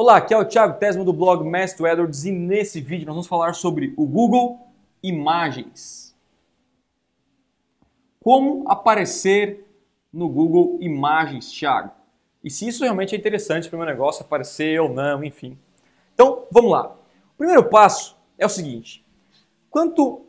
Olá, 0.00 0.18
aqui 0.18 0.32
é 0.32 0.38
o 0.38 0.44
Thiago 0.44 0.78
Tesmo 0.78 1.04
do 1.04 1.12
blog 1.12 1.44
Mestre 1.44 1.84
Edwards 1.84 2.24
e 2.24 2.30
nesse 2.30 2.80
vídeo 2.80 3.04
nós 3.04 3.16
vamos 3.16 3.26
falar 3.26 3.52
sobre 3.54 3.94
o 3.96 4.06
Google 4.06 4.64
Imagens. 5.02 6.14
Como 8.22 8.62
aparecer 8.70 9.66
no 10.12 10.28
Google 10.28 10.78
Imagens, 10.80 11.50
Thiago? 11.50 11.90
E 12.44 12.48
se 12.48 12.68
isso 12.68 12.84
realmente 12.84 13.16
é 13.16 13.18
interessante 13.18 13.68
para 13.68 13.74
o 13.74 13.80
meu 13.80 13.88
negócio 13.88 14.24
aparecer 14.24 14.80
ou 14.80 14.88
não, 14.88 15.24
enfim. 15.24 15.58
Então, 16.14 16.44
vamos 16.48 16.70
lá. 16.70 16.94
O 17.34 17.36
primeiro 17.36 17.64
passo 17.64 18.16
é 18.38 18.46
o 18.46 18.48
seguinte: 18.48 19.04
quanto 19.68 20.26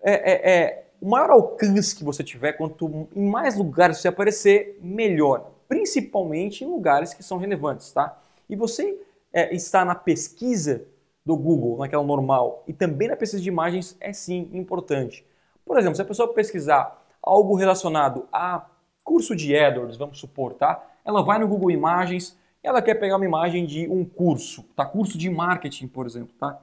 é, 0.00 0.12
é, 0.12 0.52
é 0.52 0.86
o 1.00 1.08
maior 1.08 1.30
alcance 1.30 1.96
que 1.96 2.04
você 2.04 2.22
tiver, 2.22 2.52
quanto 2.52 3.08
em 3.16 3.28
mais 3.28 3.56
lugares 3.56 3.98
você 3.98 4.06
aparecer, 4.06 4.78
melhor. 4.80 5.50
Principalmente 5.68 6.62
em 6.62 6.68
lugares 6.68 7.12
que 7.12 7.24
são 7.24 7.36
relevantes, 7.36 7.90
tá? 7.90 8.16
E 8.48 8.54
você 8.54 8.96
é, 9.32 9.54
está 9.54 9.84
na 9.84 9.94
pesquisa 9.94 10.84
do 11.24 11.36
Google, 11.36 11.78
naquela 11.78 12.02
normal, 12.02 12.64
e 12.66 12.72
também 12.72 13.08
na 13.08 13.16
pesquisa 13.16 13.42
de 13.42 13.48
imagens, 13.48 13.96
é 14.00 14.12
sim 14.12 14.48
importante. 14.52 15.24
Por 15.64 15.78
exemplo, 15.78 15.96
se 15.96 16.02
a 16.02 16.06
pessoa 16.06 16.32
pesquisar 16.32 17.04
algo 17.22 17.54
relacionado 17.54 18.26
a 18.32 18.66
curso 19.04 19.36
de 19.36 19.54
AdWords, 19.56 19.96
vamos 19.96 20.18
supor, 20.18 20.54
tá? 20.54 20.82
Ela 21.04 21.22
vai 21.22 21.38
no 21.38 21.48
Google 21.48 21.70
Imagens, 21.70 22.36
ela 22.62 22.80
quer 22.80 22.94
pegar 22.94 23.16
uma 23.16 23.24
imagem 23.24 23.66
de 23.66 23.88
um 23.88 24.04
curso, 24.04 24.62
tá? 24.74 24.84
Curso 24.84 25.18
de 25.18 25.28
marketing, 25.28 25.88
por 25.88 26.06
exemplo, 26.06 26.34
tá? 26.38 26.58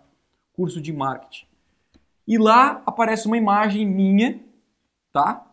Curso 0.54 0.82
de 0.82 0.92
marketing. 0.92 1.46
E 2.28 2.38
lá 2.38 2.82
aparece 2.86 3.28
uma 3.28 3.38
imagem 3.38 3.86
minha, 3.86 4.40
tá? 5.14 5.46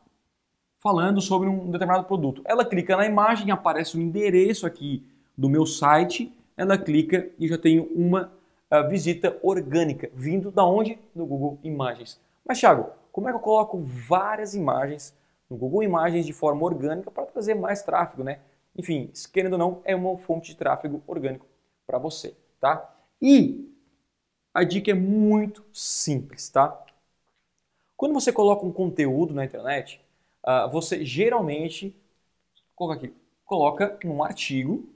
Falando 0.79 1.21
sobre 1.21 1.49
um 1.49 1.71
determinado 1.71 2.05
produto. 2.05 2.43
Ela 2.45 2.65
clica 2.65 2.97
na 2.97 3.07
imagem, 3.07 3.51
aparece 3.51 3.97
o 3.97 4.01
endereço 4.01 4.67
aqui 4.67 5.07
do 5.37 5.49
meu 5.49 5.67
site, 5.67 6.33
ela 6.57 6.79
clica 6.79 7.31
e 7.39 7.49
já 7.49 7.59
tenho 7.59 7.85
uma 7.95 8.33
uh, 8.71 8.89
visita 8.89 9.39
orgânica, 9.43 10.11
vindo 10.15 10.51
da 10.51 10.65
onde? 10.65 10.99
No 11.15 11.27
Google 11.27 11.59
Imagens. 11.63 12.21
Mas 12.45 12.59
Thiago, 12.59 12.91
como 13.11 13.29
é 13.29 13.33
que 13.33 13.37
eu 13.37 13.41
coloco 13.43 13.81
várias 13.83 14.55
imagens 14.55 15.15
no 15.49 15.57
Google 15.57 15.83
Imagens 15.83 16.25
de 16.25 16.33
forma 16.33 16.65
orgânica 16.65 17.11
para 17.11 17.27
trazer 17.27 17.55
mais 17.55 17.83
tráfego, 17.83 18.25
né? 18.25 18.41
Enfim, 18.77 19.11
querendo 19.33 19.55
ou 19.55 19.59
não, 19.59 19.83
é 19.85 19.95
uma 19.95 20.17
fonte 20.17 20.53
de 20.53 20.57
tráfego 20.57 21.03
orgânico 21.07 21.47
para 21.87 21.99
você, 21.99 22.35
tá? 22.59 22.91
E 23.21 23.71
a 24.55 24.65
dica 24.65 24.91
é 24.91 24.95
muito 24.95 25.65
simples, 25.73 26.49
tá? 26.49 26.85
Quando 27.97 28.15
você 28.15 28.33
coloca 28.33 28.67
um 28.67 28.73
conteúdo 28.73 29.35
na 29.35 29.45
internet, 29.45 30.01
uh, 30.45 30.71
você 30.71 31.05
geralmente 31.05 31.95
coloca 32.75 33.07
aqui, 33.07 33.15
coloca 33.45 33.99
um 34.05 34.25
artigo, 34.25 34.89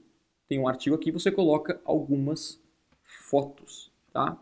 tem 0.47 0.59
um 0.59 0.67
artigo 0.67 0.95
aqui, 0.95 1.11
você 1.11 1.31
coloca 1.31 1.79
algumas 1.83 2.61
fotos, 3.03 3.91
tá? 4.11 4.37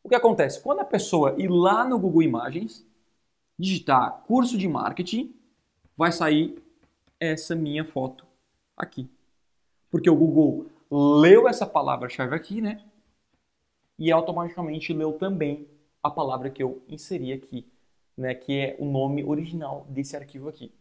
O 0.05 0.09
que 0.09 0.15
acontece? 0.15 0.61
Quando 0.61 0.81
a 0.81 0.85
pessoa 0.85 1.35
ir 1.37 1.49
lá 1.49 1.83
no 1.83 1.97
Google 1.97 2.21
Imagens, 2.21 2.85
digitar 3.57 4.23
curso 4.27 4.57
de 4.57 4.67
marketing, 4.67 5.33
vai 5.97 6.11
sair 6.11 6.61
essa 7.19 7.55
minha 7.55 7.83
foto 7.83 8.25
aqui. 8.77 9.09
Porque 9.89 10.09
o 10.09 10.15
Google 10.15 10.67
leu 10.91 11.47
essa 11.47 11.65
palavra-chave 11.65 12.35
aqui, 12.35 12.61
né? 12.61 12.83
E 13.97 14.11
automaticamente 14.11 14.93
leu 14.93 15.13
também 15.13 15.67
a 16.03 16.11
palavra 16.11 16.51
que 16.51 16.61
eu 16.61 16.83
inseri 16.87 17.33
aqui 17.33 17.65
né, 18.17 18.33
que 18.33 18.59
é 18.59 18.75
o 18.79 18.85
nome 18.85 19.23
original 19.23 19.85
desse 19.89 20.15
arquivo 20.15 20.47
aqui. 20.47 20.71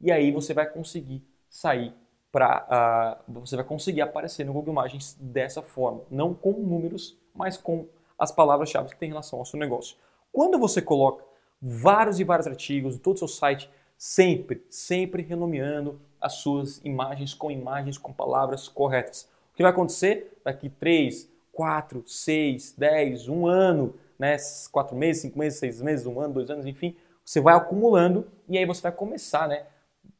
E 0.00 0.10
aí 0.10 0.30
você 0.30 0.52
vai 0.52 0.66
conseguir 0.66 1.22
sair 1.48 1.94
para 2.30 3.22
uh, 3.28 3.32
você 3.32 3.56
vai 3.56 3.64
conseguir 3.64 4.00
aparecer 4.00 4.44
no 4.44 4.52
Google 4.52 4.72
Imagens 4.72 5.14
dessa 5.20 5.62
forma, 5.62 6.02
não 6.10 6.32
com 6.34 6.52
números, 6.52 7.16
mas 7.34 7.56
com 7.56 7.86
as 8.22 8.30
palavras-chave 8.30 8.90
que 8.90 8.96
tem 8.96 9.08
relação 9.08 9.40
ao 9.40 9.44
seu 9.44 9.58
negócio. 9.58 9.96
Quando 10.32 10.56
você 10.56 10.80
coloca 10.80 11.24
vários 11.60 12.20
e 12.20 12.24
vários 12.24 12.46
artigos 12.46 12.94
em 12.94 12.98
todo 12.98 13.16
o 13.16 13.18
seu 13.18 13.26
site, 13.26 13.68
sempre, 13.98 14.64
sempre 14.70 15.22
renomeando 15.22 16.00
as 16.20 16.34
suas 16.34 16.80
imagens 16.84 17.34
com 17.34 17.50
imagens 17.50 17.98
com 17.98 18.12
palavras 18.12 18.68
corretas. 18.68 19.28
O 19.52 19.56
que 19.56 19.62
vai 19.64 19.72
acontecer 19.72 20.38
daqui 20.44 20.68
3, 20.68 21.28
4, 21.50 22.04
6, 22.06 22.74
10, 22.78 23.28
um 23.28 23.48
ano, 23.48 23.96
né, 24.16 24.36
quatro 24.70 24.94
meses, 24.94 25.22
cinco 25.22 25.36
meses, 25.36 25.58
seis 25.58 25.82
meses, 25.82 26.06
um 26.06 26.20
ano, 26.20 26.34
dois 26.34 26.48
anos, 26.48 26.64
enfim, 26.64 26.94
você 27.24 27.40
vai 27.40 27.56
acumulando 27.56 28.28
e 28.48 28.56
aí 28.56 28.64
você 28.64 28.82
vai 28.82 28.92
começar, 28.92 29.48
né, 29.48 29.66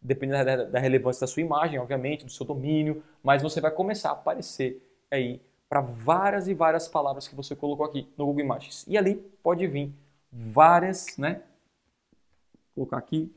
dependendo 0.01 0.45
da, 0.45 0.65
da 0.65 0.79
relevância 0.81 1.21
da 1.21 1.29
sua 1.29 1.41
imagem, 1.41 1.79
obviamente, 1.79 2.25
do 2.25 2.33
seu 2.33 2.45
domínio, 2.45 3.01
mas 3.23 3.43
você 3.43 3.61
vai 3.61 3.71
começar 3.71 4.09
a 4.09 4.15
aparecer 4.15 4.83
aí 5.09 5.41
para 5.73 5.81
várias 5.81 6.49
e 6.49 6.53
várias 6.53 6.87
palavras 6.87 7.27
que 7.27 7.35
você 7.35 7.57
colocou 7.57 7.87
aqui 7.87 8.07
no 8.19 8.27
Google 8.27 8.45
Imagens. 8.45 8.85
E 8.87 8.99
ali 8.99 9.15
pode 9.43 9.67
vir 9.67 9.91
várias, 10.31 11.17
né? 11.17 11.43
Vou 12.77 12.85
colocar 12.85 12.99
aqui 12.99 13.35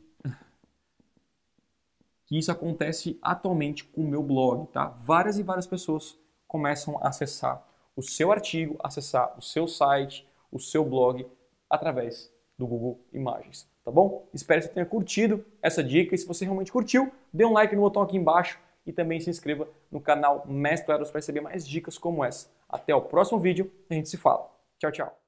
que 2.25 2.37
isso 2.37 2.51
acontece 2.51 3.17
atualmente 3.21 3.85
com 3.85 4.01
o 4.01 4.07
meu 4.09 4.21
blog, 4.21 4.67
tá? 4.67 4.87
Várias 5.05 5.39
e 5.39 5.43
várias 5.43 5.65
pessoas 5.65 6.19
começam 6.45 6.97
a 6.97 7.07
acessar 7.07 7.65
o 7.95 8.01
seu 8.01 8.33
artigo, 8.33 8.75
acessar 8.83 9.33
o 9.37 9.41
seu 9.41 9.65
site, 9.65 10.27
o 10.51 10.59
seu 10.59 10.83
blog 10.83 11.25
através 11.69 12.29
do 12.57 12.67
Google 12.67 12.99
Imagens, 13.13 13.65
tá 13.81 13.91
bom? 13.91 14.27
Espero 14.33 14.59
que 14.59 14.67
você 14.67 14.73
tenha 14.73 14.85
curtido 14.85 15.45
essa 15.61 15.81
dica 15.81 16.13
e 16.13 16.17
se 16.17 16.27
você 16.27 16.43
realmente 16.43 16.69
curtiu, 16.69 17.09
dê 17.31 17.45
um 17.45 17.53
like 17.53 17.73
no 17.73 17.81
botão 17.81 18.01
aqui 18.01 18.17
embaixo 18.17 18.59
e 18.85 18.93
também 18.93 19.19
se 19.19 19.29
inscreva 19.29 19.67
no 19.91 19.99
canal 19.99 20.45
Mestre 20.47 20.93
Eros 20.93 21.09
para 21.09 21.19
receber 21.19 21.41
mais 21.41 21.67
dicas 21.67 21.97
como 21.97 22.23
essa. 22.23 22.49
Até 22.69 22.93
o 22.93 23.01
próximo 23.01 23.39
vídeo, 23.39 23.71
a 23.89 23.93
gente 23.93 24.09
se 24.09 24.17
fala. 24.17 24.49
Tchau, 24.79 24.91
tchau. 24.91 25.24